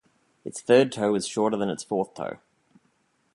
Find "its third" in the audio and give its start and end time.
0.43-0.91